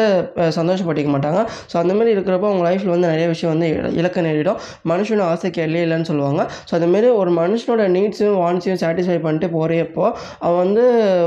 [0.59, 1.41] சந்தோஷப்பட்டிக்க மாட்டாங்க.
[1.71, 3.69] ஸோ அந்தமாரி இருக்கிறப்போ அவங்க லைஃப்பில் வந்து நிறைய விஷயம் வந்து
[4.01, 4.59] இலக்க நேரிடும்.
[4.91, 6.43] மனுஷனோட ஆசைக்கு எல்லையே இல்லைன்னு சொல்லுவாங்க.
[6.69, 10.05] ஸோ அதுமாரி மாதிரி ஒரு மனுஷனோட நீட்ஸையும் வான்ஸையும் சாட்டிஸ்ஃபை பண்ணிட்டு போகிறப்போ
[10.47, 10.83] அவன் வந்து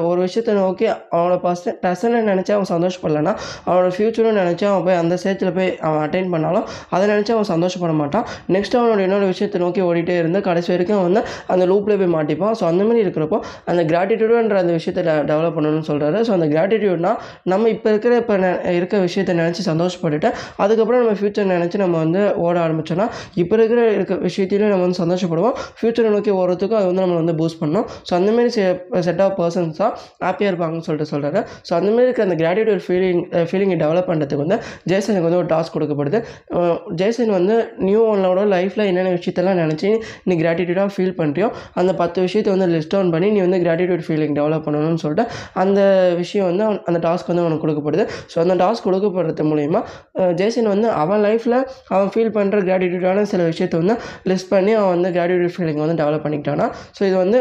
[0.09, 0.85] ஒரு விஷயத்தை நோக்கி
[1.15, 3.33] அவனோட பர்சன் பர்சனை நினச்சி அவன் சந்தோஷப்படலைன்னா
[3.67, 7.95] அவனோட ஃப்யூச்சரும் நினச்சி அவன் போய் அந்த ஸ்டேஜில் போய் அவன் அட்டைன் பண்ணாலும் அதை நினச்சி அவன் சந்தோஷப்பட
[8.01, 8.25] மாட்டான்.
[8.55, 11.23] நெக்ஸ்ட் அவனோட இன்னொரு விஷயத்தை நோக்கி ஓடிட்டே இருந்து கடைசி வரைக்கும் அவன் வந்து
[11.55, 12.55] அந்த லூப்பில் போய் மாட்டிப்பான்.
[12.59, 13.39] ஸோ அந்தமாரி இருக்கிறப்போ
[13.73, 17.13] அந்த கிராட்டிடியூடுன்ற அந்த விஷயத்தை டெவலப் பண்ணணும்னு சொல்கிறாரு ஸோ அந்த கிராட்டிடியூட்னா
[17.53, 18.35] நம்ம இப்போ இருக்கிற இப்போ
[18.77, 20.29] இருக்க விஷயத்தை நினச்சி சந்தோஷப்பட்டுட்டு
[20.63, 23.07] அதுக்கப்புறம் நம்ம ஃப்யூச்சர் நினச்சி நம்ம வந்து ஓட ஆரம்பிச்சோன்னா
[23.41, 25.55] இப்போ இருக்கிற இருக்க விஷயத்திலையும் நம்ம வந்து சந்தோஷப்படுவோம்.
[25.79, 27.85] ஃப்யூச்சரை நோக்கி ஓடுறதுக்கும் அது வந்து நம்ம வந்து பூஸ்ட் பண்ணோம்.
[28.09, 28.51] ஸோ அந்தமாரி
[29.07, 29.93] செட் ஆஃப் பர்சன்ஸ் தான்
[30.25, 34.59] ஹாப்பியாக இருப்பாங்கன்னு சொல்லிட்டு சொல்கிறாரு ஸோ அந்தமாரி இருக்க அந்த கிராட்டிடியூட் ஃபீலிங் ஃபீலிங்கை டெவலப் பண்ணுறதுக்கு வந்து
[34.91, 36.19] ஜேசனுக்கு வந்து ஒரு டாஸ்க் கொடுக்கப்படுது.
[37.01, 37.55] ஜெய்சன் வந்து
[37.87, 39.89] நியூ ஒன்னோட லைஃப்பில் என்னென்ன விஷயத்தெல்லாம் நினச்சி
[40.29, 41.47] நீ கிராட்டிடியூடாக ஃபீல் பண்ணுறியோ
[41.79, 45.25] அந்த பத்து விஷயத்தை வந்து லிஸ்ட் டவுன் பண்ணி நீ வந்து கிராட்டிடியூட் ஃபீலிங் டெவலப் பண்ணணும்னு சொல்லிட்டு
[45.63, 45.79] அந்த
[46.21, 48.03] விஷயம் வந்து அவன் அந்த டாஸ்க் வந்து அவனுக்கு கொடுக்கப்படுது.
[48.31, 49.81] ஸோ அந்த டாஸ்க் கொடுக்கப்படுறது மூலிமா
[50.39, 51.60] ஜெய்சன் வந்து அவன் லைஃப்பில்
[51.94, 53.96] அவன் ஃபீல் பண்ணுற கிராட்டிடியூடான சில விஷயத்தை வந்து
[54.32, 56.67] லிஸ்ட் பண்ணி அவன் வந்து கிராட்டிடியூட் ஃபீலிங் வந்து டெவலப் பண்ணிக்கிட்டானா.
[56.98, 57.39] ஸோ இது வந்து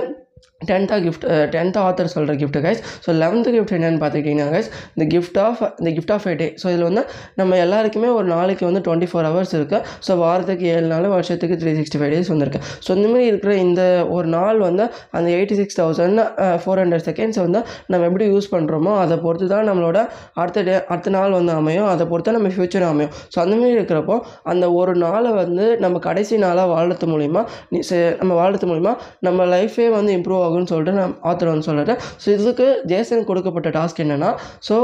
[0.60, 5.38] டென்த்தாக கிஃப்ட் டென்த் ஆத்தர் சொல்கிற gift guys so eleventh gift என்னென்னு பார்த்துக்கிட்டிங்கன்னா கைஸ் இந்த கிஃப்ட்
[5.42, 7.02] ஆஃப் இந்த gift of a day so இதில் வந்து
[7.40, 11.72] நம்ம எல்லாருக்குமே ஒரு நாளைக்கு வந்து டுவெண்ட்டி ஃபோர் ஹவர்ஸ் இருக்குது ஸோ வாரத்துக்கு ஏழு நாள் வருஷத்துக்கு த்ரீ
[11.80, 13.82] சிக்ஸ்டி ஃபைவ் டேஸ் வந்திருக்கு ஸோ இந்தமாதிரி இருக்கிற இந்த
[14.16, 14.86] ஒரு நாள் வந்து
[15.16, 16.22] அந்த eighty six thousand
[16.62, 19.98] four hundred seconds வந்து நம்ம எப்படி யூஸ் பண்ணுறோமோ அதை பொறுத்து தான் நம்மளோட
[20.40, 21.88] அடுத்த டே அடுத்த நாள் வந்து அமையும்.
[21.92, 23.12] அதை பொறுத்து தான் நம்ம ஃப்யூச்சர் அமையும்.
[23.32, 24.16] ஸோ அந்தமாரி இருக்கிறப்போ
[24.52, 27.42] அந்த ஒரு நாளை வந்து நம்ம கடைசி நாளாக வாழ்றது மூலிமா
[28.22, 28.92] நம்ம வாழ்றது மூலிமா
[29.26, 34.03] நம்ம லைஃபே வந்து இம்ப்ரூவ் ஆகும்னு சொல்லிட்டு நான் ஆத்தர் வந்து சொல்கிறேன் ஸோ இதுக்கு ஜேசன் கொடுக்கப்பட்ட டாஸ்க்
[34.07, 34.31] என்னென்னா
[34.69, 34.75] ஸோ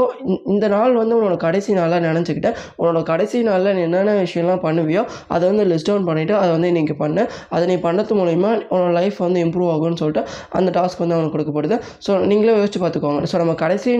[0.53, 5.03] இந்த நாள் வந்து உன்னோட கடைசி நாளாக நினச்சிக்கிட்டு உன்னோட கடைசி நாளில் நீ என்னென்ன விஷயம்லாம் பண்ணுவியோ
[5.33, 7.23] அதை வந்து லிஸ்ட் டவுன் பண்ணிவிட்டு அதை வந்து இன்றைக்கி பண்ணு.
[7.55, 10.21] அதை நீ பண்ணுறது மூலிமா உன்னோட லைஃப் வந்து இம்ப்ரூவ் ஆகும்னு சொல்லிட்டு
[10.57, 11.75] அந்த டாஸ்க் வந்து அவனுக்கு கொடுக்கப்படுது.
[12.05, 13.21] ஸோ நீங்களே யோசிச்சு பார்த்துக்கோங்க.
[13.31, 13.91] ஸோ நம்ம கடைசி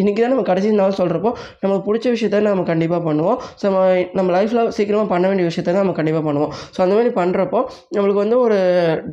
[0.00, 1.30] இன்றைக்கி தான் நம்ம கடைசி நாள் சொல்கிறப்போ
[1.64, 3.38] நமக்கு பிடிச்ச விஷயத்த நம்ம கண்டிப்பாக பண்ணுவோம்.
[3.60, 3.80] ஸோ நம்ம
[4.18, 6.52] நம்ம லைஃப்பில் சீக்கிரமாக பண்ண வேண்டிய விஷயத்த நம்ம கண்டிப்பாக பண்ணுவோம்.
[6.76, 7.60] ஸோ அந்த மாதிரி பண்ணுறப்போ
[7.96, 8.58] நம்மளுக்கு வந்து ஒரு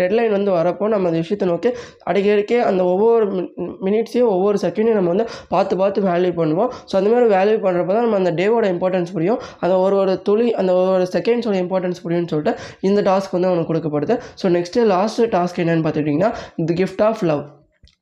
[0.01, 1.70] டெட்லைன் வந்து வரப்போ நம்ம அந்த விஷயத்தை நோக்கி
[2.09, 3.25] அடிக்கடிக்கே அந்த ஒவ்வொரு
[3.87, 6.71] மினிட்ஸையும் ஒவ்வொரு செகண்டையும் நம்ம வந்து பார்த்து பார்த்து வேல்யூ பண்ணுவோம்.
[6.89, 9.39] ஸோ அந்த மாதிரி வேல்யூ பண்ணுறப்ப தான் நம்ம அந்த டேவோட இம்பார்ட்டன்ஸ் புரியும்.
[9.63, 12.55] அந்த ஒரு ஒரு துளி அந்த ஒரு செகண்ட்ஸோட இம்பார்ட்டன்ஸ் புரியும்னு சொல்லிட்டு
[12.89, 14.17] இந்த டாஸ்க் வந்து அவனுக்கு கொடுக்கப்படுது.
[14.41, 16.31] ஸோ நெக்ஸ்ட்டு லாஸ்ட்டு டாஸ்க் என்னென்னு பார்த்துக்கிட்டிங்கன்னா
[16.69, 17.43] the gift of love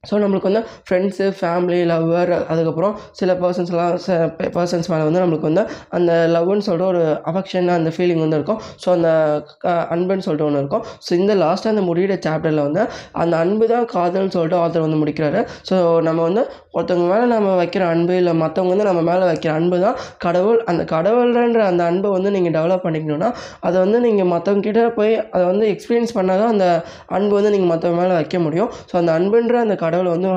[0.03, 4.13] so நம்மளுக்கு வந்து ஃப்ரெண்ட்ஸு ஃபேமிலி லவ்வர் அதுக்கப்புறம் சில பர்சன்ஸ்லாம் ச
[4.55, 5.63] பர்சன்ஸ் மேலே வந்து நம்மளுக்கு வந்து
[5.97, 8.59] அந்த லவ்னு சொல்லிட்டு ஒரு அஃபெக்ஷன் அந்த ஃபீலிங் வந்து இருக்கும்.
[8.83, 9.09] ஸோ அந்த
[9.95, 10.85] அன்புன்னு சொல்லிட்டு ஒன்று இருக்கும்.
[11.05, 12.83] ஸோ இந்த லாஸ்ட்டாக அந்த முடிகிற சாப்டரில் வந்து
[13.23, 15.41] அந்த அன்பு தான் காதல்னு சொல்லிட்டு ஆத்தர் வந்து முடிக்கிறாரு.
[15.69, 15.75] ஸோ
[16.07, 16.43] நம்ம வந்து
[16.77, 20.61] ஒருத்தவங்க மேலே நம்ம வைக்கிற அன்பு இல்லை மற்றவங்க வந்து நம்ம மேலே வைக்கிற அன்பு தான் கடவுள்.
[20.71, 23.31] அந்த கடவுள்ன்ற அந்த அன்பை வந்து நீங்கள் டெவலப் பண்ணிக்கணும்னா
[23.67, 26.69] அதை வந்து நீங்கள் மற்றவங்க கிட்ட போய் அதை வந்து எக்ஸ்பீரியன்ஸ் பண்ணால் தான் அந்த
[27.19, 28.73] அன்பு வந்து நீங்கள் மற்றவங்க மேலே வைக்க முடியும்.
[28.89, 30.31] ஸோ அந்த அன்புன்ற அந்த கடவுளை வந்து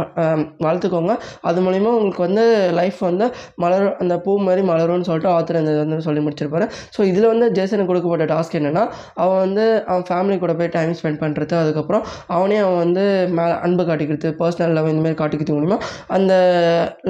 [0.66, 1.14] வாழ்த்துக்கோங்க.
[1.48, 2.44] அது மூலிமா உங்களுக்கு வந்து
[2.80, 3.26] லைஃப் வந்து
[3.62, 6.66] மலரும் அந்த பூ மாதிரி மலரும்னு சொல்லிட்டு ஆத்தர் இந்த வந்து சொல்லி முடிச்சிருப்பாரு.
[6.94, 8.84] ஸோ இதில் வந்து ஜேசனுக்கு கொடுக்கப்பட்ட டாஸ்க் என்னென்னா
[9.22, 12.04] அவன் வந்து அவன் ஃபேமிலி கூட போய் டைம் ஸ்பெண்ட் பண்ணுறது அதுக்கப்புறம்
[12.36, 13.04] அவனே அவன் வந்து
[13.38, 15.78] மேலே அன்பு காட்டிக்கிறது பர்சனல் லவ் இந்தமாதிரி காட்டிக்கிறது மூலிமா
[16.16, 16.32] அந்த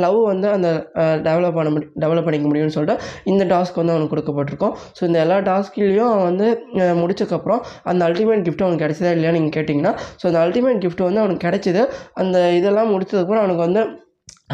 [0.04, 0.68] லவ் வந்து அந்த
[1.26, 2.96] டெவலப் பண்ண முடியும் டெவலப் பண்ணிக்க முடியும்னு சொல்லிட்டு
[3.32, 4.74] இந்த டாஸ்க் வந்து அவனுக்கு கொடுக்கப்பட்டிருக்கும்.
[4.98, 6.48] ஸோ இந்த எல்லா டாஸ்க்லேயும் அவன் வந்து
[7.02, 7.60] முடிச்சக்கப்புறம்
[7.92, 11.82] அந்த அல்டிமேட் கிஃப்ட் அவனுக்கு கிடைச்சதா இல்லையா நீங்கள் கேட்டிங்கன்னா ஸோ அந்த அல்டிமேட் கிஃப்ட் வந்து அவனுக்கு கிடைச்சிது
[12.22, 13.80] அந்த அந்த இதெல்லாம் முடிச்சதுக்கப்புறம் அவனுக்கு வந்து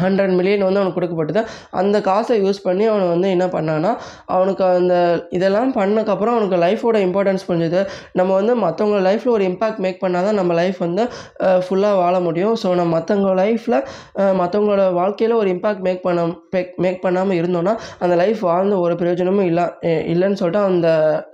[0.03, 1.43] ஹண்ட்ரட் மில்லியன் வந்து அவனுக்கு கொடுக்கப்பட்டது.
[1.81, 3.91] அந்த காசை யூஸ் பண்ணி அவனை வந்து என்ன பண்ணான்னா
[4.35, 4.95] அவனுக்கு அந்த
[5.37, 7.81] இதெல்லாம் பண்ணக்கப்புறம் அவனுக்கு லைஃபோட இம்பார்ட்டன்ஸ் புரிஞ்சுது.
[8.19, 11.05] நம்ம வந்து மற்றவங்க லைஃப்பில் ஒரு இம்பாக்ட் மேக் பண்ணால் தான் நம்ம லைஃப் வந்து
[11.65, 12.55] ஃபுல்லாக வாழ முடியும்.
[12.63, 13.77] ஸோ நம்ம மற்றவங்க லைஃப்பில்
[14.41, 19.47] மற்றவங்களோட வாழ்க்கையில் ஒரு இம்பாக்ட் மேக் பண்ண மேக் மேக் பண்ணாமல் இருந்தோன்னா அந்த லைஃப் வாழ்ந்த ஒரு பிரயோஜனமும்
[19.49, 19.65] இல்லை
[20.13, 20.87] இல்லைன்னு சொல்லிட்டு அந்த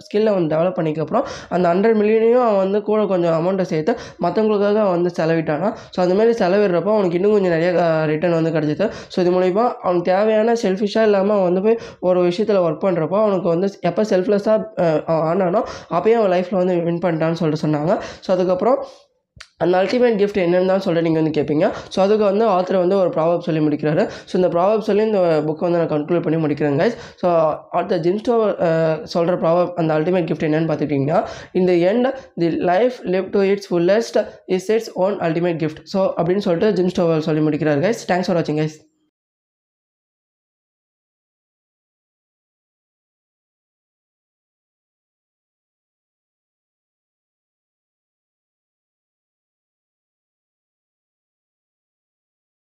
[0.05, 1.25] ஸ்கில்லை அவன் டெவலப் பண்ணிக்கப்புறம்
[1.55, 3.91] அந்த ஹண்ட்ரட் மில்லியனையும் அவன் வந்து கூட கொஞ்சம் அமௌண்ட்டை சேர்த்து
[4.25, 5.69] மற்றவங்களுக்காக அவன் வந்து செலவிட்டானா.
[5.95, 7.71] ஸோ அந்த செலவிடுறப்போ அவனுக்கு இன்னும் கொஞ்சம் நிறைய
[8.11, 8.87] ரிட்டர்ன் வந்து கிடச்சிது.
[9.13, 13.49] ஸோ இது மூலிமா அவனுக்கு தேவையான செல்ஃபிஷாக இல்லாமல் அவன் வந்து போய் ஒரு விஷயத்தில் ஒர்க் பண்ணுறப்போ அவனுக்கு
[13.55, 15.63] வந்து எப்போ செல்ஃப்லெஸ்ஸாக ஆனானோ
[15.95, 17.93] அப்போயே அவன் லைஃப்பில் வந்து வின் பண்ணிட்டான்னு சொல்லிட்டு சொன்னாங்க.
[18.25, 18.79] ஸோ அதுக்கப்புறம்
[19.61, 23.09] அந்த அல்டிமேட் கிஃப்ட் என்னென்னு தான் சொல்லிட்டு நீங்கள் வந்து கேட்பீங்க ஸோ அதுக்கு வந்து ஆத்தர் வந்து ஒரு
[23.15, 24.03] ப்ராவப் சொல்லி முடிக்கிறாரு.
[24.29, 27.27] ஸோ இந்த ப்ராவப் சொல்லி இந்த புக்கை வந்து நான் கன்க்ளூட் பண்ணி முடிக்கிறேன் கைஸ் ஸோ
[27.77, 28.35] அடுத்த ஜிம்ஸ்டோ
[29.13, 31.21] சொல்கிற ப்ராவப் அந்த அல்டிமேட் கிஃப்ட் என்னென்னு பார்த்துக்கிட்டிங்கன்னா
[31.61, 32.09] இந்த end
[32.43, 34.19] the life live to its fullest
[34.57, 38.61] is its own ultimate gift so அப்படின்னு சொல்லிட்டு ஜிம்ஸ்டோவல் சொல்லி முடிக்கிறார் கைஸ் தேங்க்ஸ் ஃபார் வாட்சிங்
[38.61, 38.77] கைஸ்